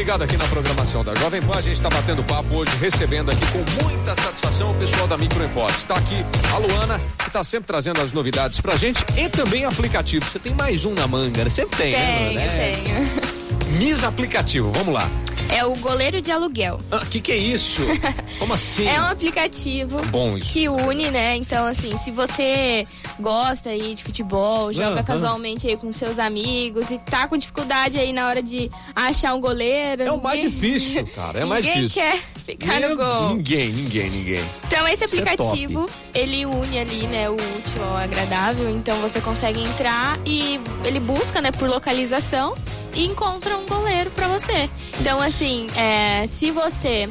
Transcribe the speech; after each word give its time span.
ligado 0.00 0.22
aqui 0.22 0.34
na 0.34 0.46
programação 0.46 1.04
da 1.04 1.14
Jovem 1.14 1.42
Pan. 1.42 1.58
A 1.58 1.60
gente 1.60 1.74
está 1.74 1.90
batendo 1.90 2.24
papo 2.24 2.56
hoje, 2.56 2.74
recebendo 2.80 3.30
aqui 3.30 3.42
com 3.52 3.84
muita 3.84 4.16
satisfação 4.16 4.70
o 4.70 4.74
pessoal 4.76 5.06
da 5.06 5.18
Microimports. 5.18 5.76
Está 5.76 5.94
aqui 5.94 6.24
a 6.54 6.56
Luana, 6.56 6.98
que 7.18 7.26
está 7.26 7.44
sempre 7.44 7.66
trazendo 7.66 8.00
as 8.00 8.10
novidades 8.10 8.62
pra 8.62 8.76
gente 8.78 9.04
e 9.14 9.28
também 9.28 9.66
aplicativo. 9.66 10.24
Você 10.24 10.38
tem 10.38 10.54
mais 10.54 10.86
um 10.86 10.94
na 10.94 11.06
manga, 11.06 11.44
né? 11.44 11.50
Sempre 11.50 11.76
tem, 11.76 11.94
tenho, 11.94 12.32
né? 12.32 12.76
Tenho, 12.82 13.39
Miss 13.80 14.04
Aplicativo, 14.04 14.70
vamos 14.72 14.92
lá. 14.92 15.08
É 15.56 15.64
o 15.64 15.74
goleiro 15.76 16.20
de 16.20 16.30
aluguel. 16.30 16.82
O 16.92 16.96
ah, 16.96 17.00
que, 17.10 17.18
que 17.18 17.32
é 17.32 17.36
isso? 17.38 17.80
Como 18.38 18.52
assim? 18.52 18.86
É 18.86 19.00
um 19.00 19.06
aplicativo 19.06 20.02
Bom 20.10 20.36
isso. 20.36 20.52
que 20.52 20.68
une, 20.68 21.10
né? 21.10 21.34
Então, 21.36 21.66
assim, 21.66 21.98
se 22.00 22.10
você 22.10 22.86
gosta 23.18 23.70
aí 23.70 23.94
de 23.94 24.04
futebol, 24.04 24.70
joga 24.70 24.96
Aham. 24.96 25.02
casualmente 25.02 25.66
aí 25.66 25.78
com 25.78 25.90
seus 25.94 26.18
amigos 26.18 26.90
e 26.90 26.98
tá 26.98 27.26
com 27.26 27.38
dificuldade 27.38 27.98
aí 27.98 28.12
na 28.12 28.28
hora 28.28 28.42
de 28.42 28.70
achar 28.94 29.34
um 29.34 29.40
goleiro. 29.40 30.02
É 30.02 30.12
o 30.12 30.22
mais 30.22 30.44
ninguém- 30.44 30.50
difícil, 30.74 31.06
cara. 31.16 31.40
É 31.40 31.44
mais 31.46 31.64
ninguém 31.64 31.86
difícil. 31.86 32.02
quer 32.02 32.20
ficar 32.44 32.80
Meu- 32.80 32.90
no 32.90 32.96
gol. 32.96 33.34
Ninguém, 33.36 33.70
ninguém, 33.70 34.10
ninguém. 34.10 34.44
Então 34.66 34.86
esse 34.86 35.04
é 35.04 35.06
aplicativo, 35.06 35.88
ele 36.14 36.44
une 36.44 36.78
ali, 36.78 37.06
né, 37.06 37.30
o 37.30 37.34
útil 37.34 37.82
ao 37.90 37.96
agradável. 37.96 38.68
Então 38.70 39.00
você 39.00 39.22
consegue 39.22 39.58
entrar 39.62 40.18
e 40.26 40.60
ele 40.84 41.00
busca, 41.00 41.40
né, 41.40 41.50
por 41.50 41.68
localização 41.68 42.54
encontra 42.94 43.56
um 43.56 43.66
goleiro 43.66 44.10
pra 44.10 44.28
você. 44.28 44.68
Então 45.00 45.20
assim, 45.20 45.66
é, 45.76 46.26
se 46.26 46.50
você 46.50 47.08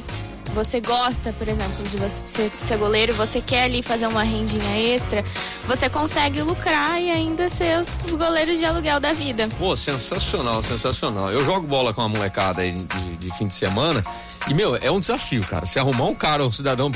você 0.53 0.79
gosta, 0.81 1.33
por 1.33 1.47
exemplo, 1.47 1.83
de 1.83 1.97
você 1.97 2.51
ser, 2.55 2.77
goleiro, 2.77 3.13
você 3.13 3.41
quer 3.41 3.63
ali 3.63 3.81
fazer 3.81 4.07
uma 4.07 4.23
rendinha 4.23 4.77
extra, 4.95 5.23
você 5.65 5.89
consegue 5.89 6.41
lucrar 6.41 7.01
e 7.01 7.09
ainda 7.11 7.49
ser 7.49 7.79
os, 7.79 7.89
os 8.05 8.11
goleiros 8.13 8.57
de 8.57 8.65
aluguel 8.65 8.99
da 8.99 9.13
vida. 9.13 9.47
Pô, 9.57 9.75
sensacional, 9.75 10.61
sensacional. 10.63 11.31
Eu 11.31 11.41
jogo 11.41 11.67
bola 11.67 11.93
com 11.93 12.01
uma 12.01 12.09
molecada 12.09 12.61
aí 12.61 12.71
de, 12.71 13.17
de 13.17 13.37
fim 13.37 13.47
de 13.47 13.53
semana. 13.53 14.03
E, 14.47 14.53
meu, 14.53 14.75
é 14.77 14.89
um 14.89 14.99
desafio, 14.99 15.41
cara. 15.43 15.65
Se 15.65 15.77
arrumar 15.77 16.05
um 16.05 16.15
cara, 16.15 16.45
um 16.45 16.51
cidadão, 16.51 16.89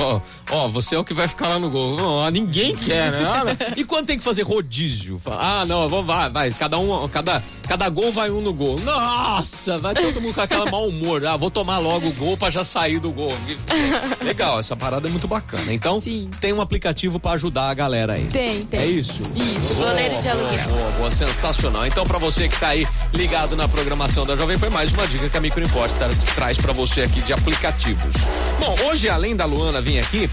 ó, 0.49 0.67
você 0.69 0.95
é 0.95 0.99
o 0.99 1.03
que 1.03 1.13
vai 1.13 1.27
ficar 1.27 1.49
lá 1.49 1.59
no 1.59 1.69
gol. 1.69 1.97
Não, 1.97 2.29
ninguém 2.31 2.75
quer, 2.75 3.11
né? 3.11 3.21
Ah. 3.23 3.73
E 3.75 3.83
quando 3.83 4.07
tem 4.07 4.17
que 4.17 4.23
fazer 4.23 4.43
rodízio? 4.43 5.19
Fala, 5.19 5.61
Ah, 5.61 5.65
não, 5.65 5.89
vamos, 5.89 6.05
vai, 6.05 6.29
vai. 6.29 6.51
Cada 6.51 6.79
um, 6.79 7.07
cada, 7.09 7.43
cada 7.67 7.89
gol 7.89 8.11
vai 8.11 8.31
um 8.31 8.41
no 8.41 8.53
gol. 8.53 8.79
Nossa, 8.79 9.77
vai 9.77 9.93
todo 9.93 10.21
mundo 10.21 10.33
com 10.33 10.41
aquela 10.41 10.71
mau 10.71 10.87
humor. 10.87 11.25
Ah, 11.25 11.35
vou 11.35 11.51
tomar 11.51 11.79
logo 11.79 12.07
o 12.07 12.13
gol 12.13 12.37
pra 12.37 12.49
já 12.49 12.63
sair 12.63 12.99
do 12.99 13.11
gol. 13.11 13.33
Legal, 14.23 14.59
essa 14.59 14.75
parada 14.75 15.07
é 15.07 15.11
muito 15.11 15.27
bacana. 15.27 15.73
Então, 15.73 16.01
Sim. 16.01 16.29
tem 16.39 16.53
um 16.53 16.61
aplicativo 16.61 17.19
pra 17.19 17.31
ajudar 17.31 17.69
a 17.69 17.73
galera 17.73 18.13
aí. 18.13 18.25
Tem, 18.25 18.63
tem. 18.65 18.79
É 18.79 18.85
isso? 18.85 19.21
Isso, 19.35 19.73
goleiro 19.75 20.21
de 20.21 20.27
aluguel. 20.29 20.67
Boa, 20.69 20.91
boa, 20.97 21.11
sensacional. 21.11 21.85
Então, 21.85 22.03
pra 22.05 22.17
você 22.17 22.47
que 22.47 22.57
tá 22.59 22.69
aí 22.69 22.87
ligado 23.13 23.55
na 23.55 23.67
programação 23.67 24.25
da 24.25 24.35
Jovem 24.35 24.57
Pan, 24.57 24.69
mais 24.69 24.91
uma 24.93 25.05
dica 25.07 25.29
que 25.29 25.37
a 25.37 25.41
Micro 25.41 25.61
Import 25.63 25.91
tra- 25.93 26.09
traz 26.35 26.57
pra 26.57 26.73
você 26.73 27.01
aqui 27.03 27.21
de 27.21 27.33
aplicativos. 27.33 28.13
Bom, 28.59 28.75
hoje, 28.87 29.09
além 29.09 29.35
da 29.35 29.45
Luana 29.45 29.81
vir 29.81 29.99
aqui 29.99 30.29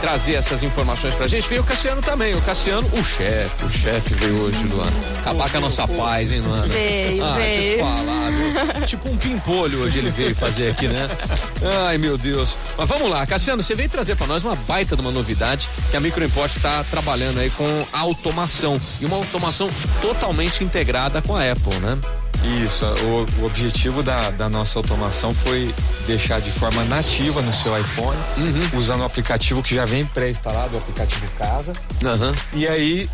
trazer 0.00 0.34
essas 0.34 0.62
informações 0.62 1.14
pra 1.14 1.26
gente, 1.28 1.48
veio 1.48 1.62
o 1.62 1.64
Cassiano 1.64 2.00
também. 2.00 2.32
O 2.34 2.40
Cassiano, 2.42 2.88
o 2.92 3.04
chefe, 3.04 3.64
o 3.64 3.70
chefe 3.70 4.14
veio 4.14 4.42
hoje, 4.42 4.64
Luana. 4.66 4.92
Acabar 5.20 5.50
com 5.50 5.56
a 5.58 5.60
nossa 5.60 5.86
paz, 5.88 6.32
hein, 6.32 6.40
Luana? 6.40 6.66
Veio, 6.68 7.24
ah, 7.24 7.32
veio. 7.32 7.78
Falar, 7.78 8.86
tipo 8.86 9.08
um 9.08 9.16
pimpolho 9.16 9.78
hoje 9.82 9.98
ele 9.98 10.10
veio 10.10 10.34
fazer 10.34 10.70
aqui, 10.70 10.88
né? 10.88 11.08
Ai, 11.86 11.98
meu 11.98 12.16
Deus. 12.18 12.51
Mas 12.76 12.88
vamos 12.88 13.10
lá, 13.10 13.26
Cassiano, 13.26 13.62
você 13.62 13.74
veio 13.74 13.88
trazer 13.88 14.16
pra 14.16 14.26
nós 14.26 14.44
uma 14.44 14.54
baita 14.54 14.96
de 14.96 15.02
uma 15.02 15.10
novidade 15.10 15.68
que 15.90 15.96
a 15.96 16.00
Micro 16.00 16.24
Import 16.24 16.54
tá 16.58 16.84
trabalhando 16.84 17.38
aí 17.38 17.50
com 17.50 17.86
automação. 17.92 18.80
E 19.00 19.06
uma 19.06 19.16
automação 19.16 19.70
totalmente 20.00 20.64
integrada 20.64 21.20
com 21.22 21.36
a 21.36 21.50
Apple, 21.50 21.78
né? 21.80 21.98
Isso, 22.64 22.84
o, 22.84 23.42
o 23.42 23.46
objetivo 23.46 24.02
da, 24.02 24.30
da 24.30 24.48
nossa 24.48 24.78
automação 24.78 25.32
foi 25.32 25.72
deixar 26.06 26.40
de 26.40 26.50
forma 26.50 26.84
nativa 26.84 27.40
no 27.40 27.52
seu 27.52 27.78
iPhone, 27.78 28.18
usando 28.76 29.00
o 29.00 29.04
aplicativo 29.04 29.62
que 29.62 29.74
já 29.74 29.84
vem 29.84 30.04
pré-instalado, 30.04 30.74
o 30.74 30.78
aplicativo 30.78 31.30
Casa. 31.38 31.72
Aham. 32.04 32.34
E 32.52 32.66
aí, 32.66 33.08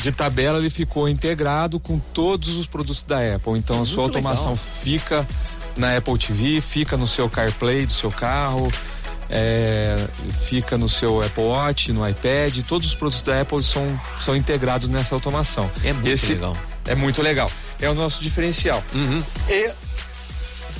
de 0.00 0.12
tabela, 0.12 0.58
ele 0.58 0.70
ficou 0.70 1.08
integrado 1.08 1.80
com 1.80 1.98
todos 1.98 2.56
os 2.56 2.66
produtos 2.66 3.02
da 3.02 3.18
Apple. 3.34 3.58
Então, 3.58 3.82
a 3.82 3.84
sua 3.84 4.04
automação 4.04 4.52
legal. 4.52 4.64
fica 4.82 5.26
na 5.78 5.96
Apple 5.96 6.18
TV, 6.18 6.60
fica 6.60 6.96
no 6.96 7.06
seu 7.06 7.28
CarPlay 7.30 7.86
do 7.86 7.92
seu 7.92 8.10
carro. 8.10 8.70
é, 9.30 9.96
fica 10.46 10.76
no 10.78 10.88
seu 10.88 11.22
Apple 11.22 11.44
Watch, 11.44 11.92
no 11.92 12.08
iPad, 12.08 12.58
todos 12.66 12.88
os 12.88 12.94
produtos 12.94 13.22
da 13.22 13.40
Apple 13.40 13.62
são, 13.62 14.00
são 14.18 14.34
integrados 14.34 14.88
nessa 14.88 15.14
automação. 15.14 15.70
É 15.84 15.92
muito 15.92 16.08
Esse 16.08 16.32
legal. 16.32 16.56
É 16.86 16.94
muito 16.94 17.22
legal. 17.22 17.50
É 17.80 17.90
o 17.90 17.94
nosso 17.94 18.22
diferencial. 18.22 18.82
Uhum. 18.94 19.22
E 19.48 19.72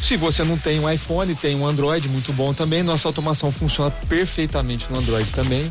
se 0.01 0.17
você 0.17 0.45
não 0.45 0.57
tem 0.57 0.81
um 0.81 0.91
iPhone, 0.91 1.35
tem 1.35 1.57
um 1.57 1.67
Android 1.67 2.09
muito 2.09 2.33
bom 2.33 2.55
também. 2.55 2.83
Nossa 2.83 3.09
automação 3.09 3.53
funciona 3.53 3.91
perfeitamente 4.09 4.91
no 4.91 4.99
Android 4.99 5.31
também. 5.33 5.71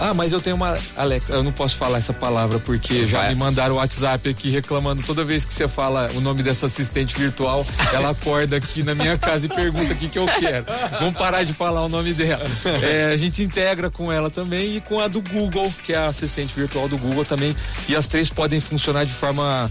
Ah, 0.00 0.12
mas 0.12 0.32
eu 0.32 0.40
tenho 0.40 0.56
uma. 0.56 0.76
Alex, 0.96 1.28
eu 1.28 1.42
não 1.42 1.52
posso 1.52 1.76
falar 1.76 1.98
essa 1.98 2.12
palavra 2.12 2.58
porque 2.58 3.06
já 3.06 3.18
Vai. 3.18 3.28
me 3.30 3.34
mandaram 3.36 3.74
o 3.74 3.78
WhatsApp 3.78 4.28
aqui 4.28 4.50
reclamando. 4.50 5.02
Toda 5.02 5.24
vez 5.24 5.44
que 5.44 5.54
você 5.54 5.68
fala 5.68 6.10
o 6.14 6.20
nome 6.20 6.42
dessa 6.42 6.66
assistente 6.66 7.16
virtual, 7.16 7.64
ela 7.92 8.10
acorda 8.10 8.56
aqui 8.56 8.82
na 8.82 8.94
minha 8.94 9.16
casa 9.16 9.46
e 9.46 9.48
pergunta 9.48 9.92
o 9.92 9.96
que, 9.96 10.08
que 10.08 10.18
eu 10.18 10.26
quero. 10.26 10.66
Vamos 11.00 11.16
parar 11.16 11.44
de 11.44 11.52
falar 11.52 11.82
o 11.84 11.88
nome 11.88 12.12
dela. 12.12 12.44
É, 12.82 13.12
a 13.12 13.16
gente 13.16 13.42
integra 13.42 13.88
com 13.90 14.12
ela 14.12 14.30
também 14.30 14.76
e 14.76 14.80
com 14.80 14.98
a 15.00 15.08
do 15.08 15.20
Google, 15.22 15.72
que 15.84 15.92
é 15.92 15.96
a 15.96 16.06
assistente 16.06 16.54
virtual 16.54 16.88
do 16.88 16.98
Google 16.98 17.24
também. 17.24 17.54
E 17.88 17.94
as 17.94 18.08
três 18.08 18.28
podem 18.28 18.60
funcionar 18.60 19.04
de 19.04 19.12
forma 19.12 19.70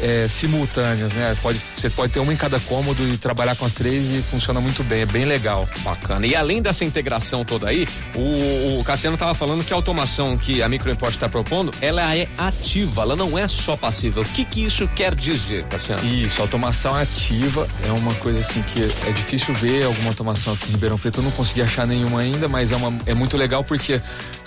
é, 0.00 0.26
simultâneas, 0.28 1.12
né? 1.14 1.36
Pode, 1.42 1.60
você 1.76 1.88
pode 1.90 2.12
ter 2.12 2.20
uma 2.20 2.32
em 2.32 2.36
cada 2.36 2.60
cômodo 2.60 3.06
e 3.08 3.16
trabalhar 3.16 3.56
com 3.56 3.64
as 3.64 3.72
três 3.72 4.16
e 4.16 4.22
funciona 4.22 4.60
muito 4.60 4.82
bem, 4.84 5.02
é 5.02 5.06
bem 5.06 5.24
legal. 5.24 5.68
Bacana. 5.78 6.26
E 6.26 6.36
além 6.36 6.60
dessa 6.60 6.84
integração 6.84 7.44
toda 7.44 7.68
aí, 7.68 7.86
o, 8.14 8.80
o 8.80 8.84
Cassiano 8.84 9.14
estava 9.14 9.34
falando 9.34 9.64
que 9.64 9.72
a 9.72 9.76
automação 9.76 10.36
que 10.36 10.62
a 10.62 10.68
Microimport 10.68 11.12
está 11.12 11.28
propondo, 11.28 11.72
ela 11.80 12.14
é 12.14 12.28
ativa, 12.36 13.02
ela 13.02 13.16
não 13.16 13.38
é 13.38 13.48
só 13.48 13.76
passiva. 13.76 14.20
O 14.20 14.24
que 14.24 14.44
que 14.44 14.64
isso 14.64 14.86
quer 14.88 15.14
dizer, 15.14 15.64
Cassiano? 15.64 16.04
Isso, 16.06 16.40
automação 16.42 16.94
ativa 16.94 17.66
é 17.86 17.92
uma 17.92 18.14
coisa 18.14 18.40
assim 18.40 18.62
que 18.62 18.82
é 19.06 19.12
difícil 19.12 19.54
ver 19.54 19.84
alguma 19.84 20.08
automação 20.10 20.52
aqui 20.52 20.68
em 20.68 20.72
Ribeirão 20.72 20.98
Preto. 20.98 21.20
Eu 21.20 21.24
não 21.24 21.30
consegui 21.32 21.62
achar 21.62 21.86
nenhuma 21.86 22.20
ainda, 22.20 22.48
mas 22.48 22.72
é, 22.72 22.76
uma, 22.76 22.96
é 23.06 23.14
muito 23.14 23.36
legal 23.36 23.64
porque 23.64 24.00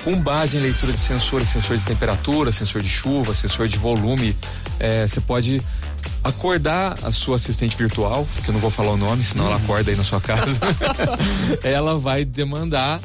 com 0.03 0.15
base 0.21 0.57
em 0.57 0.59
leitura 0.59 0.93
de 0.93 0.99
sensores, 0.99 1.49
sensor 1.49 1.77
de 1.77 1.83
temperatura, 1.83 2.51
sensor 2.51 2.81
de 2.81 2.87
chuva, 2.87 3.33
sensor 3.33 3.67
de 3.67 3.79
volume, 3.79 4.37
é, 4.79 5.07
você 5.15 5.21
pode 5.21 5.61
acordar 6.23 6.95
a 7.03 7.11
sua 7.11 7.35
assistente 7.37 7.77
virtual, 7.77 8.27
que 8.43 8.49
eu 8.49 8.53
não 8.53 8.59
vou 8.59 8.71
falar 8.71 8.91
o 8.91 8.97
nome, 8.97 9.23
senão 9.23 9.45
ela 9.47 9.55
acorda 9.57 9.91
aí 9.91 9.97
na 9.97 10.03
sua 10.03 10.19
casa. 10.19 10.59
ela 11.63 11.97
vai 11.97 12.25
demandar 12.25 12.99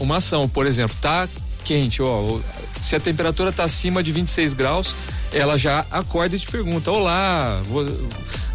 uma 0.00 0.16
ação. 0.16 0.48
Por 0.48 0.66
exemplo, 0.66 0.96
tá 1.00 1.28
quente, 1.64 2.02
ó, 2.02 2.38
se 2.80 2.96
a 2.96 3.00
temperatura 3.00 3.52
tá 3.52 3.64
acima 3.64 4.02
de 4.02 4.10
26 4.10 4.54
graus, 4.54 4.94
ela 5.32 5.56
já 5.56 5.84
acorda 5.90 6.34
e 6.34 6.40
te 6.40 6.46
pergunta: 6.48 6.90
Olá, 6.90 7.60
vo- 7.66 7.86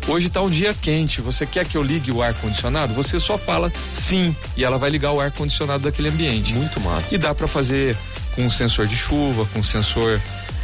hoje 0.08 0.30
tá 0.30 0.42
um 0.42 0.50
dia 0.50 0.74
quente, 0.74 1.22
você 1.22 1.46
quer 1.46 1.66
que 1.66 1.78
eu 1.78 1.84
ligue 1.84 2.12
o 2.12 2.22
ar 2.22 2.34
condicionado? 2.34 2.94
Você 2.96 3.20
só 3.20 3.38
fala 3.38 3.72
sim 3.94 4.36
e 4.58 4.64
ela 4.64 4.78
vai 4.78 4.90
ligar 4.90 5.12
o 5.14 5.22
ar 5.22 5.32
condicionado 5.32 5.84
daquele 5.84 6.10
ambiente. 6.10 6.54
Muito 6.54 6.80
massa. 6.82 7.16
E 7.16 7.18
dá 7.18 7.34
para 7.34 7.48
fazer 7.48 7.96
com 8.36 8.44
um 8.46 8.52
sensor 8.52 8.86
de 8.88 8.96
chuva, 8.98 9.46
com 9.54 9.60
um 9.60 9.64
sensor 9.64 10.20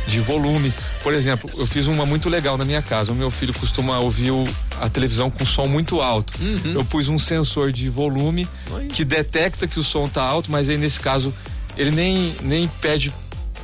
de 0.08 0.20
volume. 0.20 0.74
Por 1.02 1.14
exemplo, 1.14 1.50
eu 1.58 1.66
fiz 1.66 1.88
uma 1.88 2.06
muito 2.06 2.30
legal 2.30 2.58
na 2.58 2.66
minha 2.66 2.82
casa. 2.82 3.12
O 3.12 3.16
meu 3.16 3.32
filho 3.32 3.54
costuma 3.54 4.00
ouvir 4.00 4.32
o- 4.32 4.44
a 4.80 4.90
televisão 4.90 5.30
com 5.32 5.46
som 5.46 5.66
muito 5.66 6.02
alto. 6.02 6.34
Eu 6.74 6.84
pus 6.86 7.08
um 7.08 7.18
sensor 7.18 7.72
de 7.72 7.90
volume 7.90 8.48
que 8.90 9.04
detecta 9.06 9.68
que 9.68 9.80
o 9.80 9.84
som 9.84 10.08
tá 10.08 10.24
alto, 10.24 10.52
mas 10.52 10.70
aí 10.70 10.78
nesse 10.78 11.00
caso 11.00 11.34
ele 11.78 11.92
nem, 11.92 12.36
nem 12.44 12.68
pede 12.82 13.12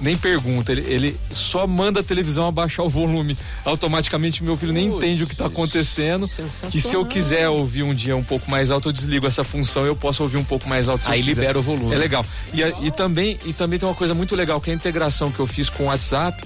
nem 0.01 0.15
pergunta, 0.17 0.71
ele, 0.71 0.81
ele 0.81 1.19
só 1.31 1.67
manda 1.67 1.99
a 1.99 2.03
televisão 2.03 2.47
abaixar 2.47 2.85
o 2.85 2.89
volume. 2.89 3.37
Automaticamente 3.65 4.43
meu 4.43 4.55
filho 4.55 4.71
nem 4.73 4.87
entende 4.87 5.23
o 5.23 5.27
que 5.27 5.33
está 5.33 5.45
acontecendo. 5.47 6.27
sensacional. 6.27 6.71
E 6.75 6.81
se 6.81 6.95
eu 6.95 7.05
quiser 7.05 7.49
ouvir 7.49 7.83
um 7.83 7.93
dia 7.93 8.15
um 8.15 8.23
pouco 8.23 8.49
mais 8.49 8.71
alto, 8.71 8.89
eu 8.89 8.93
desligo 8.93 9.27
essa 9.27 9.43
função 9.43 9.85
e 9.85 9.87
eu 9.87 9.95
posso 9.95 10.23
ouvir 10.23 10.37
um 10.37 10.43
pouco 10.43 10.67
mais 10.69 10.87
alto 10.87 11.03
se 11.03 11.11
Aí 11.11 11.19
eu 11.19 11.25
libera 11.25 11.59
o 11.59 11.61
volume. 11.61 11.93
É 11.93 11.97
legal. 11.97 12.25
E, 12.53 12.63
a- 12.63 12.73
e 12.81 12.91
também, 12.91 13.37
e 13.45 13.53
também 13.53 13.77
tem 13.77 13.87
uma 13.87 13.95
coisa 13.95 14.13
muito 14.15 14.35
legal, 14.35 14.59
que 14.61 14.69
é 14.69 14.73
a 14.73 14.75
integração 14.75 15.31
que 15.31 15.39
eu 15.39 15.47
fiz 15.47 15.69
com 15.69 15.83
o 15.83 15.85
WhatsApp, 15.87 16.41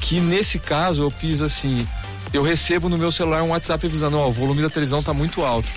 que 0.00 0.20
nesse 0.20 0.58
caso 0.58 1.02
eu 1.02 1.10
fiz 1.10 1.40
assim, 1.40 1.86
eu 2.32 2.42
recebo 2.42 2.88
no 2.88 2.98
meu 2.98 3.12
celular 3.12 3.42
um 3.42 3.50
WhatsApp 3.50 3.86
avisando, 3.86 4.18
ó, 4.18 4.28
o 4.28 4.32
volume 4.32 4.62
da 4.62 4.70
televisão 4.70 5.02
tá 5.02 5.12
muito 5.14 5.42
alto. 5.44 5.70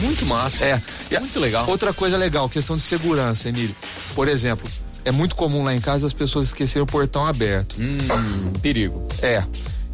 Muito 0.00 0.26
massa. 0.26 0.64
É. 0.64 0.80
Muito 1.18 1.38
legal. 1.40 1.68
Outra 1.68 1.92
coisa 1.92 2.16
legal, 2.16 2.48
questão 2.48 2.76
de 2.76 2.82
segurança, 2.82 3.48
Emílio. 3.48 3.74
Por 4.14 4.28
exemplo, 4.28 4.68
é 5.04 5.10
muito 5.10 5.36
comum 5.36 5.62
lá 5.64 5.74
em 5.74 5.80
casa 5.80 6.06
as 6.06 6.12
pessoas 6.12 6.46
esquecerem 6.46 6.82
o 6.82 6.86
portão 6.86 7.26
aberto. 7.26 7.76
Hum, 7.80 8.52
perigo. 8.60 9.06
É. 9.20 9.42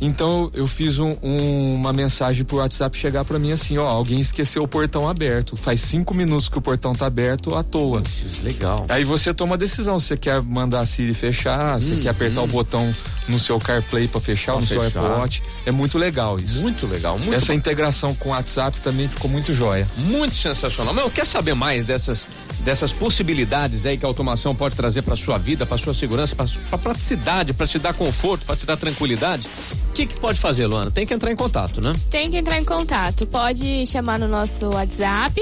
Então 0.00 0.50
eu 0.54 0.66
fiz 0.66 0.98
um, 0.98 1.16
um, 1.22 1.74
uma 1.74 1.92
mensagem 1.92 2.44
por 2.44 2.56
WhatsApp 2.58 2.96
chegar 2.96 3.24
para 3.24 3.38
mim 3.38 3.52
assim, 3.52 3.78
ó, 3.78 3.86
alguém 3.88 4.20
esqueceu 4.20 4.62
o 4.62 4.68
portão 4.68 5.08
aberto. 5.08 5.56
Faz 5.56 5.80
cinco 5.80 6.14
minutos 6.14 6.48
que 6.48 6.56
o 6.56 6.60
portão 6.60 6.94
tá 6.94 7.06
aberto 7.06 7.54
à 7.54 7.62
toa. 7.62 8.00
Putz, 8.00 8.42
legal. 8.42 8.86
Aí 8.88 9.04
você 9.04 9.34
toma 9.34 9.54
a 9.54 9.58
decisão, 9.58 9.98
se 9.98 10.06
você 10.08 10.16
quer 10.16 10.40
mandar 10.42 10.80
a 10.80 10.86
Siri 10.86 11.14
fechar, 11.14 11.76
Hum, 11.78 12.00
quer 12.02 12.10
apertar 12.10 12.42
o 12.42 12.46
botão 12.46 12.94
no 13.26 13.38
seu 13.38 13.58
CarPlay 13.58 14.06
para 14.08 14.20
fechar, 14.20 14.52
Pra 14.52 14.60
no 14.60 14.66
seu 14.66 14.80
fechar. 14.82 15.00
iPod. 15.14 15.42
É 15.66 15.70
muito 15.70 15.98
legal 15.98 16.38
isso. 16.38 16.60
Muito 16.60 16.86
legal, 16.86 17.18
muito 17.18 17.34
Essa 17.34 17.52
integração 17.52 18.14
com 18.14 18.28
o 18.30 18.32
WhatsApp 18.32 18.80
também 18.80 19.08
ficou 19.08 19.30
muito 19.30 19.52
jóia. 19.52 19.88
Muito 19.96 20.36
sensacional. 20.36 20.94
Meu, 20.94 21.10
quer 21.10 21.26
saber 21.26 21.54
mais 21.54 21.84
dessas, 21.84 22.26
dessas 22.60 22.92
possibilidades 22.92 23.86
aí 23.86 23.96
que 23.96 24.04
a 24.04 24.08
automação 24.08 24.54
pode 24.54 24.76
trazer 24.76 25.02
para 25.02 25.16
sua 25.16 25.38
vida, 25.38 25.64
para 25.64 25.78
sua 25.78 25.94
segurança, 25.94 26.36
para 26.36 26.78
praticidade, 26.78 27.54
para 27.54 27.66
te 27.66 27.78
dar 27.78 27.94
conforto, 27.94 28.44
para 28.44 28.56
te 28.56 28.66
dar 28.66 28.76
tranquilidade? 28.76 29.48
O 29.90 29.92
que, 29.92 30.06
que 30.06 30.16
pode 30.18 30.38
fazer, 30.38 30.66
Luana? 30.66 30.90
Tem 30.90 31.06
que 31.06 31.14
entrar 31.14 31.30
em 31.30 31.36
contato, 31.36 31.80
né? 31.80 31.92
Tem 32.10 32.30
que 32.30 32.36
entrar 32.36 32.58
em 32.58 32.64
contato. 32.64 33.26
Pode 33.26 33.86
chamar 33.86 34.18
no 34.18 34.28
nosso 34.28 34.66
WhatsApp. 34.66 35.40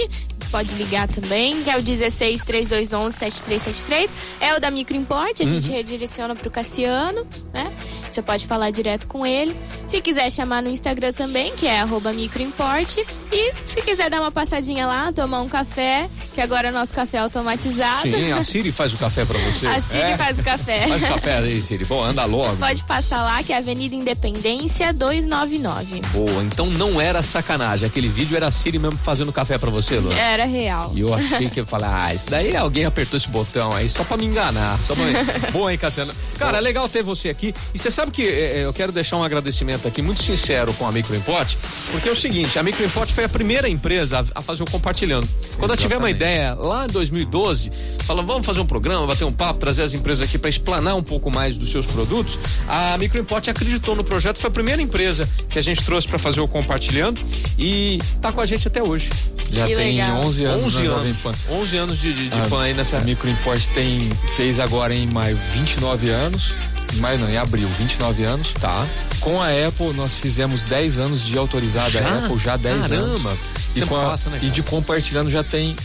Pode 0.50 0.74
ligar 0.76 1.08
também, 1.08 1.62
que 1.62 1.70
é 1.70 1.76
o 1.76 1.82
16 1.82 2.42
3211 2.44 3.16
7373. 3.16 4.10
É 4.40 4.54
o 4.54 4.60
da 4.60 4.70
Microimport, 4.70 5.40
a 5.40 5.44
Uhum. 5.44 5.48
gente 5.48 5.70
redireciona 5.70 6.34
pro 6.34 6.50
Cassiano, 6.50 7.26
né? 7.52 7.70
Você 8.10 8.22
pode 8.22 8.46
falar 8.46 8.70
direto 8.70 9.06
com 9.06 9.26
ele. 9.26 9.54
Se 9.86 10.00
quiser 10.00 10.30
chamar 10.30 10.62
no 10.62 10.70
Instagram 10.70 11.12
também, 11.12 11.54
que 11.56 11.66
é 11.66 11.84
microimport. 12.14 12.96
E 13.30 13.52
se 13.66 13.82
quiser 13.82 14.08
dar 14.08 14.20
uma 14.22 14.30
passadinha 14.32 14.86
lá, 14.86 15.12
tomar 15.12 15.40
um 15.42 15.48
café, 15.48 16.08
que 16.34 16.40
agora 16.40 16.68
é 16.68 16.70
o 16.70 16.74
nosso 16.74 16.94
café 16.94 17.18
automatizado. 17.18 18.02
Sim, 18.02 18.32
a 18.32 18.40
Siri 18.42 18.72
faz 18.72 18.94
o 18.94 18.96
café 18.96 19.24
para 19.26 19.38
você. 19.40 19.66
A 19.68 19.80
Siri 19.80 19.98
É. 20.00 20.16
faz 20.16 20.38
o 20.38 20.42
café. 20.42 20.86
Faz 20.88 21.02
o 21.02 21.06
café 21.06 21.38
aí, 21.38 21.60
Siri. 21.60 21.84
Bom, 21.84 22.02
anda 22.02 22.24
logo. 22.24 22.56
Pode 22.56 22.82
passar 22.84 23.22
lá, 23.22 23.42
que 23.42 23.52
é 23.52 23.58
Avenida 23.58 23.94
Independência 23.94 24.92
299. 24.94 26.00
Boa, 26.12 26.42
então 26.44 26.66
não 26.66 26.98
era 27.00 27.22
sacanagem. 27.22 27.86
Aquele 27.86 28.08
vídeo 28.08 28.34
era 28.36 28.46
a 28.46 28.50
Siri 28.50 28.78
mesmo 28.78 28.98
fazendo 29.02 29.30
café 29.32 29.58
para 29.58 29.70
você, 29.70 29.98
Luana. 29.98 30.18
Era 30.36 30.44
real. 30.44 30.92
E 30.94 31.00
eu 31.00 31.14
achei 31.14 31.48
que 31.48 31.60
eu 31.60 31.64
falei, 31.64 31.88
ah, 31.90 32.12
isso 32.12 32.28
daí 32.28 32.54
alguém 32.54 32.84
apertou 32.84 33.16
esse 33.16 33.26
botão 33.26 33.72
aí 33.72 33.88
só 33.88 34.04
pra 34.04 34.18
me 34.18 34.26
enganar. 34.26 34.78
Só 34.80 34.94
pra. 34.94 35.04
Boa, 35.50 35.72
hein, 35.72 35.78
Cassiano? 35.78 36.12
Cara, 36.38 36.58
é 36.58 36.60
legal 36.60 36.86
ter 36.90 37.02
você 37.02 37.30
aqui. 37.30 37.54
E 37.74 37.78
você 37.78 37.90
sabe 37.90 38.10
que 38.10 38.22
eh, 38.22 38.64
eu 38.64 38.72
quero 38.74 38.92
deixar 38.92 39.16
um 39.16 39.24
agradecimento 39.24 39.88
aqui 39.88 40.02
muito 40.02 40.22
sincero 40.22 40.74
com 40.74 40.86
a 40.86 40.92
Microimport, 40.92 41.54
porque 41.90 42.10
é 42.10 42.12
o 42.12 42.16
seguinte, 42.16 42.58
a 42.58 42.62
Microimport 42.62 43.10
foi 43.10 43.24
a 43.24 43.28
primeira 43.30 43.66
empresa 43.66 44.18
a, 44.34 44.38
a 44.40 44.42
fazer 44.42 44.62
o 44.62 44.70
compartilhando. 44.70 45.26
Quando 45.58 45.70
eu 45.70 45.76
tive 45.78 45.94
uma 45.94 46.10
Exatamente. 46.10 46.16
ideia 46.16 46.54
lá 46.54 46.84
em 46.84 46.90
2012, 46.90 47.70
falando, 48.06 48.26
vamos 48.28 48.46
fazer 48.46 48.60
um 48.60 48.66
programa, 48.66 49.06
bater 49.06 49.24
um 49.24 49.32
papo, 49.32 49.58
trazer 49.58 49.82
as 49.82 49.92
empresas 49.92 50.22
aqui 50.28 50.38
para 50.38 50.48
explanar 50.48 50.94
um 50.94 51.02
pouco 51.02 51.30
mais 51.30 51.56
dos 51.56 51.70
seus 51.70 51.86
produtos, 51.86 52.38
a 52.68 52.96
Microimport 52.98 53.46
acreditou 53.48 53.94
no 53.96 54.04
projeto, 54.04 54.38
foi 54.38 54.48
a 54.48 54.52
primeira 54.52 54.80
empresa 54.80 55.28
que 55.48 55.58
a 55.58 55.62
gente 55.62 55.82
trouxe 55.84 56.06
para 56.06 56.18
fazer 56.18 56.40
o 56.40 56.48
compartilhando 56.48 57.20
e 57.58 57.98
tá 58.20 58.30
com 58.32 58.40
a 58.40 58.46
gente 58.46 58.68
até 58.68 58.82
hoje. 58.82 59.10
Já 59.50 59.66
Que 59.66 59.76
tem 59.76 59.96
legal. 59.96 60.20
11 60.24 60.44
anos 60.44 60.64
11 60.66 60.76
na 60.78 60.84
Jovem 60.84 61.06
anos. 61.06 61.18
Pan. 61.18 61.32
11 61.50 61.76
anos 61.76 61.98
de, 62.00 62.12
de, 62.12 62.28
de 62.30 62.40
A- 62.40 62.44
pan 62.46 62.62
aí 62.62 62.74
nessa. 62.74 62.96
A 62.96 63.00
Microimport 63.00 63.64
tem, 63.74 64.00
fez 64.36 64.58
agora 64.58 64.92
em 64.94 65.06
maio 65.06 65.38
29 65.52 66.10
anos. 66.10 66.52
Em 66.94 66.96
maio 66.98 67.18
não, 67.20 67.28
em 67.30 67.36
abril, 67.36 67.68
29 67.78 68.24
anos. 68.24 68.52
Tá. 68.54 68.84
Com 69.20 69.40
a 69.40 69.46
Apple, 69.68 69.92
nós 69.94 70.18
fizemos 70.18 70.62
10 70.64 70.98
anos 70.98 71.24
de 71.24 71.38
autorizada 71.38 71.90
Já? 71.90 72.18
Apple, 72.24 72.36
já 72.38 72.56
10 72.56 72.88
Caramba. 72.88 73.30
anos. 73.30 73.38
E, 73.76 73.82
a- 73.82 73.86
passa, 73.86 74.30
né, 74.30 74.38
e 74.42 74.50
de 74.50 74.62
compartilhando 74.62 75.30
já 75.30 75.44
tem 75.44 75.76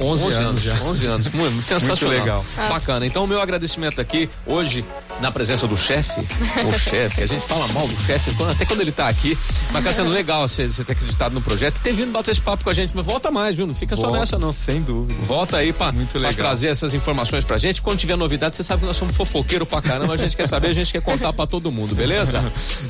11, 0.00 0.26
11 0.26 0.36
anos 0.42 0.62
já. 0.62 0.74
11 0.74 1.06
anos. 1.06 1.28
Muito, 1.30 1.62
sensacional. 1.62 2.18
legal. 2.18 2.44
Bacana. 2.68 3.06
Então, 3.06 3.24
o 3.24 3.28
meu 3.28 3.40
agradecimento 3.40 4.00
aqui 4.00 4.28
hoje, 4.46 4.84
na 5.20 5.30
presença 5.32 5.66
do 5.66 5.76
chefe, 5.76 6.20
o 6.66 6.72
chefe, 6.78 7.22
a 7.22 7.26
gente 7.26 7.46
fala 7.46 7.66
mal 7.68 7.86
do 7.88 7.96
chefe, 8.04 8.34
quando- 8.34 8.50
até 8.50 8.64
quando 8.64 8.80
ele 8.80 8.92
tá 8.92 9.08
aqui. 9.08 9.36
Mas 9.72 9.84
tá 9.84 9.92
sendo 9.92 10.10
legal 10.10 10.46
você, 10.46 10.68
você 10.68 10.84
ter 10.84 10.92
acreditado 10.92 11.32
no 11.32 11.40
projeto 11.40 11.78
e 11.78 11.80
ter 11.80 11.92
vindo 11.94 12.12
bater 12.12 12.32
esse 12.32 12.40
papo 12.40 12.62
com 12.64 12.70
a 12.70 12.74
gente. 12.74 12.94
Mas 12.94 13.04
volta 13.06 13.30
mais, 13.30 13.56
viu? 13.56 13.66
Não 13.66 13.74
fica 13.74 13.96
só 13.96 14.02
Volta, 14.02 14.20
nessa, 14.20 14.38
não. 14.38 14.52
Sem 14.52 14.82
dúvida. 14.82 15.14
Volta 15.26 15.56
aí 15.56 15.72
pra, 15.72 15.92
Muito 15.92 16.10
pra 16.12 16.20
legal. 16.20 16.34
trazer 16.34 16.68
essas 16.68 16.92
informações 16.94 17.44
pra 17.44 17.56
gente. 17.58 17.80
Quando 17.80 17.98
tiver 17.98 18.16
novidade, 18.16 18.56
você 18.56 18.62
sabe 18.62 18.80
que 18.82 18.86
nós 18.86 18.96
somos 18.96 19.16
fofoqueiro 19.16 19.64
pra 19.64 19.80
caramba. 19.80 20.14
A 20.14 20.16
gente 20.16 20.36
quer 20.36 20.46
saber, 20.48 20.68
a 20.68 20.74
gente 20.74 20.92
quer 20.92 21.00
contar 21.02 21.32
pra 21.32 21.46
todo 21.46 21.70
mundo, 21.72 21.94
beleza? 21.94 22.44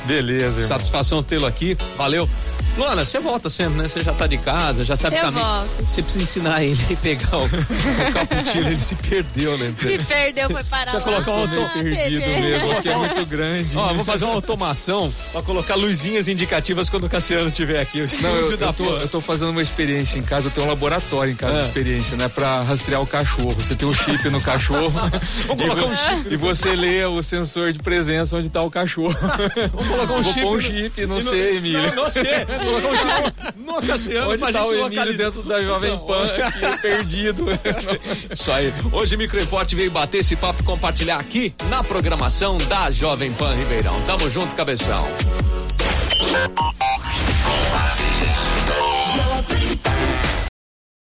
Beleza, 0.07 0.61
irmão. 0.61 0.69
Satisfação 0.69 1.23
tê-lo 1.23 1.47
aqui. 1.47 1.77
Valeu. 1.97 2.29
Luana, 2.77 3.05
você 3.05 3.21
volta 3.21 3.49
sempre, 3.49 3.75
né? 3.81 3.87
Você 3.87 4.03
já 4.03 4.13
tá 4.13 4.27
de 4.27 4.37
casa, 4.39 4.85
já 4.85 4.97
sabe 4.97 5.15
o 5.15 5.19
Eu 5.19 5.23
caminho. 5.27 5.45
volto. 5.45 5.85
Você 5.89 6.03
precisa 6.03 6.25
ensinar 6.25 6.63
ele 6.65 6.81
a 6.93 6.97
pegar 6.97 7.37
o, 7.39 7.45
o 7.45 8.13
cappuccino, 8.13 8.67
ele 8.69 8.81
se 8.81 8.95
perdeu, 8.97 9.57
né? 9.57 9.73
Se 9.79 9.99
perdeu, 10.05 10.51
foi 10.51 10.65
parar 10.65 10.91
Deixa 10.91 11.09
eu 11.09 11.13
lá. 11.13 11.23
colocar 11.23 11.31
um 11.31 11.41
auto 11.61 11.73
Perdido 11.75 12.24
TV. 12.25 12.41
mesmo, 12.41 12.73
aqui 12.73 12.89
é 12.89 12.97
muito 12.97 13.27
grande. 13.27 13.77
Ó, 13.77 13.95
vou 13.95 14.05
fazer 14.05 14.25
uma 14.25 14.35
automação 14.35 15.13
pra 15.33 15.43
colocar 15.43 15.75
luzinhas 15.75 16.29
indicativas 16.29 16.89
quando 16.89 17.05
o 17.05 17.09
Cassiano 17.09 17.49
estiver 17.49 17.81
aqui. 17.81 18.03
O 18.03 18.09
Não, 18.23 18.31
eu, 18.37 18.57
da 18.57 18.67
eu, 18.67 18.73
tô, 18.73 18.97
eu 18.99 19.09
tô 19.09 19.21
fazendo 19.21 19.51
uma 19.51 19.63
experiência 19.63 20.19
em 20.19 20.23
casa, 20.23 20.49
eu 20.49 20.51
tenho 20.51 20.67
um 20.67 20.71
laboratório 20.71 21.33
em 21.33 21.37
casa 21.37 21.59
É. 21.59 21.61
de 21.63 21.67
experiência, 21.69 22.17
né? 22.17 22.29
Pra 22.29 22.59
rastrear 22.63 23.01
o 23.03 23.07
cachorro. 23.07 23.55
Você 23.59 23.75
tem 23.75 23.87
um 23.89 23.95
chip 23.95 24.29
no 24.31 24.41
cachorro. 24.41 24.93
E, 25.45 25.57
colocar 25.57 25.87
um 25.87 25.97
chip. 25.97 26.33
e 26.33 26.37
você 26.37 26.75
lê 26.75 27.05
o 27.05 27.23
sensor 27.23 27.73
de 27.73 27.79
presença 27.79 28.37
onde 28.37 28.51
tá 28.51 28.63
o 28.63 28.71
cachorro. 28.71 29.15
Vamos 29.73 29.89
colocar 29.89 30.15
um 30.15 30.23
Vou 30.23 30.33
chip. 30.33 30.41
pôr 30.43 30.57
um 30.59 30.61
chip, 30.61 31.07
não 31.07 31.17
no- 31.17 31.21
sei, 31.23 31.57
Emílio. 31.59 31.83
Não, 31.83 31.95
não 32.05 32.11
sei. 32.11 32.25
Vou 32.65 32.81
colocar 32.81 32.89
um 32.89 32.97
chip 32.97 33.63
no 33.65 33.83
Cassiano 33.87 34.31
Onde 34.31 34.39
pra 34.39 34.53
tá 34.53 34.61
gente 34.65 34.75
o 34.75 34.87
Emílio 34.87 35.17
dentro 35.17 35.43
da 35.45 35.63
Jovem 35.63 35.99
Pan 36.01 36.27
aqui, 36.47 36.83
perdido. 36.83 37.47
Isso 38.33 38.51
aí. 38.53 38.73
Hoje 38.93 39.15
o 39.15 39.19
Microimport 39.19 39.73
veio 39.75 39.91
bater 39.91 40.19
esse 40.19 40.37
papo 40.37 40.61
e 40.63 40.65
compartilhar 40.65 41.17
aqui 41.17 41.55
na 41.69 41.83
programação 42.05 42.59
da 42.69 42.91
Jovem 42.91 43.33
Pan 43.33 43.55
Ribeirão. 43.55 43.99
Tamo 44.03 44.31
junto, 44.31 44.55
cabeção. 44.55 45.03